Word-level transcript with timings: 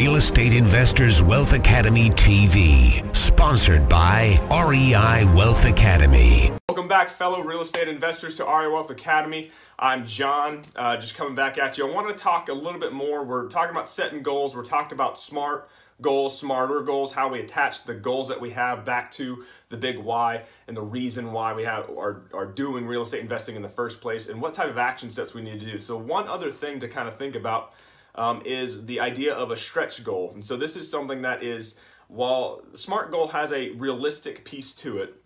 Real 0.00 0.16
Estate 0.16 0.54
Investors 0.54 1.22
Wealth 1.22 1.52
Academy 1.52 2.08
TV, 2.08 3.14
sponsored 3.14 3.86
by 3.86 4.38
REI 4.50 5.26
Wealth 5.36 5.66
Academy. 5.66 6.50
Welcome 6.70 6.88
back, 6.88 7.10
fellow 7.10 7.42
real 7.42 7.60
estate 7.60 7.86
investors, 7.86 8.36
to 8.36 8.44
REI 8.44 8.68
Wealth 8.68 8.88
Academy. 8.88 9.50
I'm 9.78 10.06
John, 10.06 10.62
uh, 10.74 10.96
just 10.96 11.16
coming 11.16 11.34
back 11.34 11.58
at 11.58 11.76
you. 11.76 11.86
I 11.86 11.92
want 11.92 12.08
to 12.08 12.14
talk 12.14 12.48
a 12.48 12.54
little 12.54 12.80
bit 12.80 12.94
more. 12.94 13.22
We're 13.22 13.48
talking 13.48 13.72
about 13.72 13.90
setting 13.90 14.22
goals. 14.22 14.56
We're 14.56 14.64
talking 14.64 14.94
about 14.94 15.18
smart 15.18 15.68
goals, 16.00 16.38
smarter 16.38 16.80
goals, 16.80 17.12
how 17.12 17.28
we 17.28 17.40
attach 17.40 17.84
the 17.84 17.92
goals 17.92 18.28
that 18.28 18.40
we 18.40 18.48
have 18.52 18.86
back 18.86 19.12
to 19.12 19.44
the 19.68 19.76
big 19.76 19.98
why 19.98 20.44
and 20.66 20.74
the 20.74 20.82
reason 20.82 21.30
why 21.30 21.52
we 21.52 21.64
have 21.64 21.90
are, 21.90 22.22
are 22.32 22.46
doing 22.46 22.86
real 22.86 23.02
estate 23.02 23.20
investing 23.20 23.54
in 23.54 23.60
the 23.60 23.68
first 23.68 24.00
place 24.00 24.30
and 24.30 24.40
what 24.40 24.54
type 24.54 24.70
of 24.70 24.78
action 24.78 25.10
steps 25.10 25.34
we 25.34 25.42
need 25.42 25.60
to 25.60 25.66
do. 25.66 25.78
So 25.78 25.98
one 25.98 26.26
other 26.26 26.50
thing 26.50 26.80
to 26.80 26.88
kind 26.88 27.06
of 27.06 27.16
think 27.16 27.34
about 27.34 27.74
um, 28.20 28.42
is 28.44 28.84
the 28.84 29.00
idea 29.00 29.32
of 29.32 29.50
a 29.50 29.56
stretch 29.56 30.04
goal. 30.04 30.30
And 30.34 30.44
so 30.44 30.54
this 30.58 30.76
is 30.76 30.90
something 30.90 31.22
that 31.22 31.42
is, 31.42 31.76
while 32.08 32.62
SMART 32.74 33.10
goal 33.10 33.28
has 33.28 33.50
a 33.50 33.70
realistic 33.70 34.44
piece 34.44 34.74
to 34.74 34.98
it, 34.98 35.16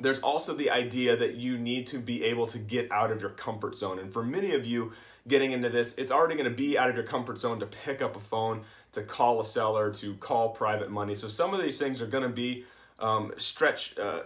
there's 0.00 0.18
also 0.18 0.52
the 0.52 0.68
idea 0.70 1.16
that 1.16 1.36
you 1.36 1.56
need 1.56 1.86
to 1.86 1.98
be 1.98 2.24
able 2.24 2.48
to 2.48 2.58
get 2.58 2.90
out 2.90 3.12
of 3.12 3.20
your 3.20 3.30
comfort 3.30 3.76
zone. 3.76 4.00
And 4.00 4.12
for 4.12 4.24
many 4.24 4.52
of 4.52 4.66
you 4.66 4.92
getting 5.28 5.52
into 5.52 5.68
this, 5.68 5.94
it's 5.96 6.10
already 6.10 6.34
going 6.34 6.50
to 6.50 6.56
be 6.56 6.76
out 6.76 6.90
of 6.90 6.96
your 6.96 7.04
comfort 7.04 7.38
zone 7.38 7.60
to 7.60 7.66
pick 7.66 8.02
up 8.02 8.16
a 8.16 8.20
phone, 8.20 8.64
to 8.90 9.02
call 9.04 9.40
a 9.40 9.44
seller, 9.44 9.92
to 9.94 10.14
call 10.16 10.48
private 10.48 10.90
money. 10.90 11.14
So 11.14 11.28
some 11.28 11.54
of 11.54 11.62
these 11.62 11.78
things 11.78 12.02
are 12.02 12.08
going 12.08 12.24
to 12.24 12.34
be 12.34 12.64
um, 12.98 13.32
stretch 13.36 13.96
uh, 13.96 14.22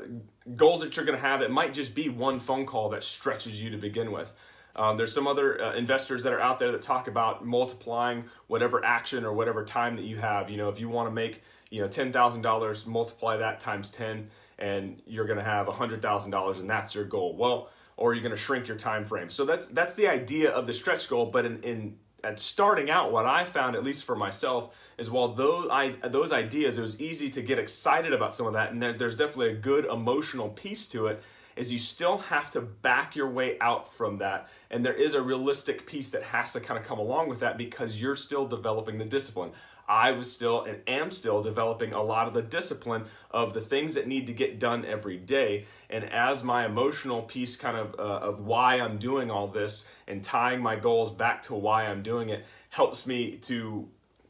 goals 0.56 0.80
that 0.80 0.96
you're 0.96 1.04
going 1.04 1.18
to 1.18 1.27
have. 1.30 1.43
It 1.43 1.51
might 1.51 1.74
just 1.74 1.95
be 1.95 2.09
one 2.09 2.38
phone 2.38 2.65
call 2.65 2.88
that 2.88 3.04
stretches 3.04 3.60
you 3.62 3.68
to 3.68 3.77
begin 3.77 4.12
with. 4.12 4.32
Um, 4.78 4.96
there's 4.96 5.12
some 5.12 5.27
other 5.27 5.60
uh, 5.60 5.74
investors 5.74 6.23
that 6.23 6.32
are 6.32 6.41
out 6.41 6.60
there 6.60 6.70
that 6.70 6.82
talk 6.82 7.09
about 7.09 7.45
multiplying 7.45 8.24
whatever 8.46 8.82
action 8.84 9.24
or 9.24 9.32
whatever 9.32 9.64
time 9.64 9.96
that 9.96 10.04
you 10.04 10.16
have. 10.18 10.48
You 10.48 10.56
know, 10.56 10.68
if 10.68 10.78
you 10.78 10.88
want 10.88 11.09
to 11.09 11.12
make 11.12 11.43
you 11.71 11.82
know 11.82 11.88
ten 11.88 12.12
thousand 12.12 12.43
dollars, 12.43 12.87
multiply 12.87 13.37
that 13.37 13.60
times 13.60 13.90
ten, 13.90 14.30
and 14.59 15.02
you're 15.04 15.26
going 15.26 15.38
to 15.38 15.45
have 15.45 15.66
hundred 15.66 16.01
thousand 16.01 16.30
dollars, 16.30 16.60
and 16.60 16.71
that's 16.71 16.95
your 16.95 17.04
goal. 17.04 17.37
Well, 17.37 17.68
or 17.96 18.15
you're 18.15 18.23
going 18.23 18.30
to 18.30 18.40
shrink 18.40 18.68
your 18.68 18.76
time 18.76 19.04
frame. 19.04 19.29
So 19.29 19.45
that's 19.45 19.66
that's 19.66 19.95
the 19.95 20.06
idea 20.06 20.51
of 20.51 20.68
the 20.68 20.73
stretch 20.73 21.09
goal. 21.09 21.26
But 21.26 21.45
in, 21.45 21.62
in 21.65 21.96
at 22.23 22.38
starting 22.38 22.88
out, 22.88 23.12
what 23.12 23.26
I 23.26 23.45
found, 23.45 23.74
at 23.74 23.82
least 23.84 24.04
for 24.04 24.15
myself, 24.15 24.74
is 24.96 25.10
while 25.10 25.34
those 25.34 25.68
I, 25.71 25.90
those 26.09 26.30
ideas, 26.30 26.79
it 26.79 26.82
was 26.82 27.01
easy 27.01 27.30
to 27.30 27.43
get 27.43 27.59
excited 27.59 28.12
about 28.12 28.37
some 28.37 28.46
of 28.46 28.52
that, 28.52 28.71
and 28.71 28.80
there's 28.80 29.16
definitely 29.16 29.51
a 29.51 29.56
good 29.56 29.87
emotional 29.87 30.49
piece 30.51 30.87
to 30.87 31.09
it 31.09 31.23
is 31.59 31.73
you 31.73 31.78
still 31.78 32.18
have 32.18 32.51
to 32.52 32.60
back 32.60 33.16
your 33.16 33.28
way 33.28 33.59
out 33.60 33.92
from 33.92 34.18
that. 34.18 34.48
And 34.70 34.84
there 34.84 34.95
is 34.95 35.14
a 35.14 35.20
realistic 35.20 35.87
piece 35.87 36.10
that 36.10 36.23
has 36.23 36.52
to 36.52 36.60
kind 36.60 36.78
of 36.78 36.87
come 36.87 36.98
along 36.98 37.28
with 37.28 37.40
that 37.40 37.59
because 37.59 38.00
you're 38.00 38.16
still 38.16 38.46
developing 38.46 38.98
the 38.98 39.04
discipline. 39.04 39.50
I 39.88 40.12
was 40.12 40.30
still 40.30 40.65
and 40.65 40.78
am 40.87 41.10
still 41.10 41.42
developing 41.42 41.95
a 41.95 42.02
lot 42.02 42.28
of 42.28 42.34
the 42.34 42.42
discipline 42.42 43.06
of 43.30 43.54
the 43.54 43.60
things 43.60 43.95
that 43.95 44.06
need 44.06 44.26
to 44.26 44.34
get 44.34 44.59
done 44.59 44.84
every 44.84 45.16
day. 45.16 45.65
And 45.88 46.04
as 46.04 46.45
my 46.45 46.66
emotional 46.66 47.23
piece 47.23 47.56
kind 47.56 47.76
of 47.76 47.95
uh, 47.98 48.26
of 48.26 48.45
why 48.45 48.80
I'm 48.80 48.98
doing 48.98 49.30
all 49.30 49.48
this 49.48 49.84
and 50.06 50.22
tying 50.22 50.60
my 50.60 50.76
goals 50.76 51.10
back 51.10 51.43
to 51.45 51.54
why 51.54 51.87
I'm 51.87 52.02
doing 52.02 52.28
it 52.28 52.45
helps 52.68 53.06
me 53.06 53.37
to 53.37 53.88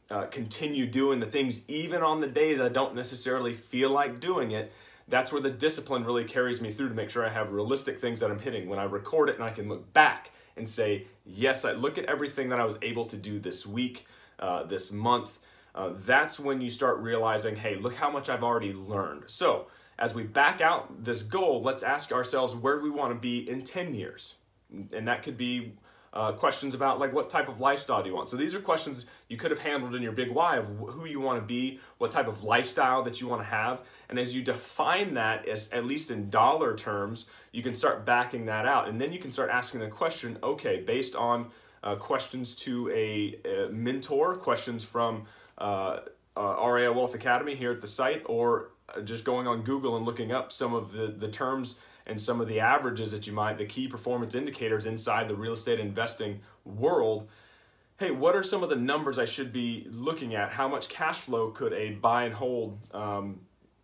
uh, 0.09 0.25
continue 0.27 0.87
doing 0.87 1.19
the 1.19 1.25
things 1.25 1.61
even 1.67 2.01
on 2.01 2.21
the 2.21 2.27
days 2.27 2.59
I 2.59 2.69
don't 2.69 2.95
necessarily 2.95 3.53
feel 3.53 3.91
like 3.91 4.19
doing 4.19 4.51
it 4.51 4.71
that's 5.09 5.31
where 5.31 5.41
the 5.41 5.49
discipline 5.49 6.03
really 6.03 6.23
carries 6.23 6.61
me 6.61 6.71
through 6.71 6.89
to 6.89 6.95
make 6.95 7.09
sure 7.09 7.25
I 7.25 7.29
have 7.29 7.51
realistic 7.51 7.99
things 7.99 8.19
that 8.19 8.29
I'm 8.29 8.39
hitting. 8.39 8.69
When 8.69 8.79
I 8.79 8.83
record 8.83 9.29
it 9.29 9.35
and 9.35 9.43
I 9.43 9.49
can 9.49 9.67
look 9.67 9.91
back 9.93 10.31
and 10.55 10.69
say, 10.69 11.07
yes, 11.25 11.65
I 11.65 11.71
look 11.71 11.97
at 11.97 12.05
everything 12.05 12.49
that 12.49 12.59
I 12.59 12.65
was 12.65 12.77
able 12.81 13.05
to 13.05 13.17
do 13.17 13.39
this 13.39 13.65
week, 13.65 14.05
uh, 14.39 14.63
this 14.63 14.91
month. 14.91 15.39
Uh, 15.73 15.91
that's 16.05 16.39
when 16.39 16.61
you 16.61 16.69
start 16.69 16.99
realizing, 16.99 17.55
hey, 17.55 17.75
look 17.75 17.95
how 17.95 18.09
much 18.09 18.29
I've 18.29 18.43
already 18.43 18.73
learned. 18.73 19.23
So, 19.27 19.67
as 19.97 20.13
we 20.13 20.23
back 20.23 20.61
out 20.61 21.03
this 21.03 21.23
goal, 21.23 21.61
let's 21.61 21.83
ask 21.83 22.11
ourselves 22.11 22.55
where 22.55 22.77
do 22.77 22.83
we 22.83 22.89
want 22.89 23.13
to 23.13 23.19
be 23.19 23.49
in 23.49 23.63
10 23.63 23.93
years? 23.93 24.35
And 24.93 25.07
that 25.07 25.23
could 25.23 25.37
be 25.37 25.73
uh, 26.13 26.31
questions 26.31 26.73
about 26.73 26.99
like 26.99 27.13
what 27.13 27.29
type 27.29 27.47
of 27.47 27.59
lifestyle 27.59 28.01
do 28.01 28.09
you 28.09 28.15
want. 28.15 28.29
So 28.29 28.37
these 28.37 28.55
are 28.55 28.59
questions 28.59 29.05
you 29.27 29.37
could 29.37 29.51
have 29.51 29.59
handled 29.59 29.95
in 29.95 30.01
your 30.01 30.11
big 30.11 30.31
why 30.31 30.57
of 30.57 30.65
who 30.67 31.05
you 31.05 31.19
want 31.19 31.39
to 31.39 31.45
be, 31.45 31.79
what 31.97 32.11
type 32.11 32.27
of 32.27 32.43
lifestyle 32.43 33.03
that 33.03 33.21
you 33.21 33.27
want 33.27 33.41
to 33.41 33.47
have, 33.47 33.81
and 34.09 34.17
as 34.17 34.33
you 34.33 34.41
define 34.41 35.13
that 35.13 35.47
as 35.47 35.69
at 35.71 35.85
least 35.85 36.11
in 36.11 36.29
dollar 36.29 36.75
terms, 36.75 37.25
you 37.51 37.61
can 37.61 37.75
start 37.75 38.05
backing 38.05 38.45
that 38.45 38.65
out, 38.65 38.87
and 38.87 38.99
then 38.99 39.13
you 39.13 39.19
can 39.19 39.31
start 39.31 39.49
asking 39.49 39.79
the 39.79 39.87
question, 39.87 40.37
okay, 40.41 40.81
based 40.81 41.15
on 41.15 41.51
uh, 41.83 41.95
questions 41.95 42.55
to 42.55 42.89
a, 42.89 43.39
a, 43.45 43.69
mentor, 43.69 44.35
questions 44.35 44.83
from 44.83 45.25
uh, 45.57 45.99
uh, 46.35 46.91
Wealth 46.93 47.15
Academy 47.15 47.55
here 47.55 47.71
at 47.71 47.81
the 47.81 47.87
site, 47.87 48.23
or 48.25 48.71
uh, 48.95 49.01
just 49.01 49.23
going 49.23 49.47
on 49.47 49.61
Google 49.61 49.95
and 49.95 50.05
looking 50.05 50.31
up 50.31 50.51
some 50.51 50.73
of 50.73 50.91
the 50.91 51.07
the 51.07 51.27
terms 51.27 51.75
and 52.09 52.19
some 52.19 52.41
of 52.41 52.47
the 52.47 52.59
averages 52.59 53.11
that 53.11 53.27
you 53.27 53.33
might, 53.33 53.57
the 53.57 53.65
key 53.65 53.87
performance 53.87 54.35
indicators 54.35 54.85
inside 54.85 55.27
the 55.27 55.35
real 55.35 55.53
estate 55.53 55.79
investing 55.79 56.39
world. 56.65 57.29
Hey, 57.97 58.11
what 58.11 58.35
are 58.35 58.43
some 58.43 58.63
of 58.63 58.69
the 58.69 58.75
numbers 58.75 59.19
I 59.19 59.25
should 59.25 59.53
be 59.53 59.85
looking 59.89 60.33
at? 60.33 60.51
How 60.51 60.67
much 60.67 60.89
cash 60.89 61.19
flow 61.19 61.51
could 61.51 61.73
a 61.73 61.91
buy 61.91 62.23
and 62.23 62.33
hold 62.33 62.79
um, 62.93 63.41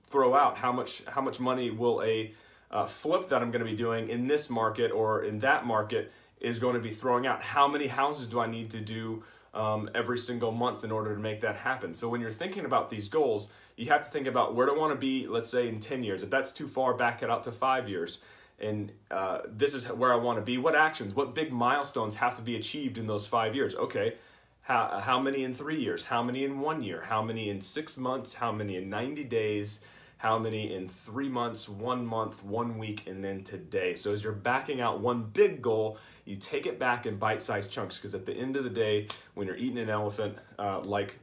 throw 0.07 0.33
out? 0.33 0.57
How 0.57 0.71
much 0.71 1.03
how 1.05 1.21
much 1.21 1.39
money 1.39 1.69
will 1.69 2.01
a 2.01 2.33
uh, 2.71 2.85
flip 2.85 3.29
that 3.29 3.41
I'm 3.41 3.51
going 3.51 3.63
to 3.63 3.69
be 3.69 3.75
doing 3.75 4.09
in 4.09 4.27
this 4.27 4.49
market 4.49 4.91
or 4.91 5.23
in 5.23 5.39
that 5.39 5.65
market 5.65 6.11
is 6.39 6.59
going 6.59 6.75
to 6.75 6.81
be 6.81 6.91
throwing 6.91 7.27
out? 7.27 7.41
How 7.41 7.67
many 7.67 7.87
houses 7.87 8.27
do 8.27 8.39
I 8.39 8.47
need 8.47 8.71
to 8.71 8.79
do 8.79 9.23
um, 9.55 9.89
every 9.95 10.17
single 10.17 10.51
month 10.51 10.83
in 10.83 10.91
order 10.91 11.15
to 11.15 11.19
make 11.19 11.41
that 11.41 11.55
happen? 11.55 11.95
So 11.95 12.09
when 12.09 12.21
you're 12.21 12.31
thinking 12.31 12.65
about 12.65 12.89
these 12.89 13.09
goals, 13.09 13.47
you 13.75 13.87
have 13.87 14.03
to 14.03 14.09
think 14.09 14.27
about 14.27 14.55
where 14.55 14.67
do 14.67 14.75
I 14.75 14.77
want 14.77 14.93
to 14.93 14.99
be, 14.99 15.27
let's 15.27 15.49
say 15.49 15.67
in 15.67 15.79
10 15.79 16.03
years. 16.03 16.23
If 16.23 16.29
that's 16.29 16.51
too 16.51 16.67
far, 16.67 16.93
back 16.93 17.23
it 17.23 17.29
out 17.29 17.43
to 17.45 17.51
five 17.51 17.89
years. 17.89 18.19
And 18.59 18.91
uh, 19.11 19.39
this 19.47 19.73
is 19.73 19.87
where 19.87 20.13
I 20.13 20.15
want 20.15 20.37
to 20.39 20.41
be. 20.41 20.57
What 20.57 20.75
actions, 20.75 21.13
what 21.13 21.35
big 21.35 21.51
milestones 21.51 22.15
have 22.15 22.35
to 22.35 22.41
be 22.41 22.55
achieved 22.55 22.97
in 22.97 23.07
those 23.07 23.27
five 23.27 23.53
years? 23.53 23.75
Okay, 23.75 24.15
how, 24.61 24.99
how 25.03 25.19
many 25.19 25.43
in 25.43 25.53
three 25.53 25.81
years? 25.81 26.05
How 26.05 26.23
many 26.23 26.43
in 26.43 26.59
one 26.59 26.81
year? 26.81 27.01
How 27.01 27.21
many 27.21 27.49
in 27.49 27.59
six 27.59 27.97
months? 27.97 28.33
How 28.33 28.51
many 28.51 28.77
in 28.77 28.89
90 28.89 29.25
days? 29.25 29.81
How 30.25 30.39
many 30.39 30.73
in 30.73 30.89
three 30.89 31.29
months, 31.29 31.69
one 31.69 32.03
month, 32.03 32.43
one 32.43 32.79
week, 32.79 33.05
and 33.05 33.23
then 33.23 33.43
today? 33.43 33.93
So 33.93 34.11
as 34.11 34.23
you're 34.23 34.33
backing 34.33 34.81
out 34.81 34.99
one 34.99 35.21
big 35.21 35.61
goal, 35.61 35.99
you 36.25 36.35
take 36.35 36.65
it 36.65 36.79
back 36.79 37.05
in 37.05 37.17
bite-sized 37.17 37.71
chunks 37.71 37.97
because 37.97 38.15
at 38.15 38.25
the 38.25 38.33
end 38.33 38.55
of 38.55 38.63
the 38.63 38.71
day, 38.71 39.07
when 39.35 39.45
you're 39.45 39.55
eating 39.55 39.77
an 39.77 39.91
elephant, 39.91 40.35
uh, 40.57 40.79
like 40.79 41.19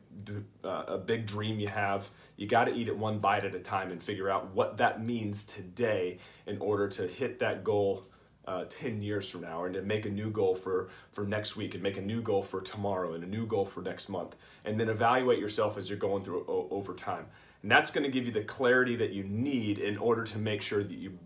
uh, 0.62 0.84
a 0.86 0.98
big 0.98 1.26
dream 1.26 1.58
you 1.58 1.66
have, 1.66 2.08
you 2.36 2.46
got 2.46 2.66
to 2.66 2.72
eat 2.72 2.86
it 2.86 2.96
one 2.96 3.18
bite 3.18 3.44
at 3.44 3.56
a 3.56 3.58
time 3.58 3.90
and 3.90 4.00
figure 4.00 4.30
out 4.30 4.54
what 4.54 4.76
that 4.76 5.04
means 5.04 5.42
today 5.46 6.18
in 6.46 6.58
order 6.58 6.86
to 6.86 7.08
hit 7.08 7.40
that 7.40 7.64
goal 7.64 8.06
uh, 8.46 8.64
10 8.68 9.02
years 9.02 9.28
from 9.28 9.42
now 9.42 9.64
and 9.64 9.74
to 9.74 9.82
make 9.82 10.04
a 10.06 10.10
new 10.10 10.30
goal 10.30 10.54
for, 10.54 10.88
for 11.12 11.24
next 11.24 11.56
week 11.56 11.74
and 11.74 11.82
make 11.82 11.96
a 11.96 12.02
new 12.02 12.20
goal 12.20 12.42
for 12.42 12.60
tomorrow 12.60 13.14
and 13.14 13.22
a 13.22 13.26
new 13.26 13.46
goal 13.46 13.64
for 13.64 13.82
next 13.82 14.08
month 14.08 14.36
and 14.64 14.78
then 14.78 14.88
evaluate 14.88 15.38
yourself 15.38 15.78
as 15.78 15.88
you're 15.88 15.98
going 15.98 16.22
through 16.22 16.44
o- 16.48 16.68
over 16.70 16.92
time 16.94 17.26
and 17.62 17.70
that's 17.70 17.90
going 17.90 18.04
to 18.04 18.10
give 18.10 18.26
you 18.26 18.32
the 18.32 18.42
clarity 18.42 18.96
that 18.96 19.10
you 19.10 19.22
need 19.24 19.78
in 19.78 19.96
order 19.96 20.24
to 20.24 20.38
make 20.38 20.60
sure 20.62 20.82
that 20.82 20.98
you 20.98 21.16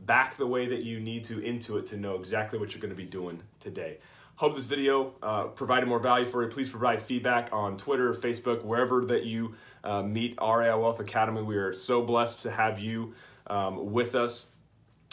back 0.00 0.36
the 0.36 0.46
way 0.46 0.66
that 0.66 0.84
you 0.84 1.00
need 1.00 1.24
to 1.24 1.40
into 1.40 1.78
it 1.78 1.86
to 1.86 1.96
know 1.96 2.16
exactly 2.16 2.58
what 2.58 2.72
you're 2.72 2.80
going 2.80 2.90
to 2.90 2.96
be 2.96 3.06
doing 3.06 3.42
today 3.60 3.98
Hope 4.38 4.54
this 4.54 4.66
video 4.66 5.14
uh, 5.20 5.46
provided 5.46 5.88
more 5.88 5.98
value 5.98 6.24
for 6.24 6.44
you. 6.44 6.48
Please 6.48 6.70
provide 6.70 7.02
feedback 7.02 7.48
on 7.52 7.76
Twitter, 7.76 8.14
Facebook, 8.14 8.62
wherever 8.62 9.04
that 9.06 9.24
you 9.24 9.56
uh, 9.82 10.00
meet 10.00 10.38
REI 10.40 10.74
Wealth 10.74 11.00
Academy. 11.00 11.42
We 11.42 11.56
are 11.56 11.74
so 11.74 12.02
blessed 12.02 12.44
to 12.44 12.52
have 12.52 12.78
you 12.78 13.14
um, 13.48 13.90
with 13.90 14.14
us. 14.14 14.46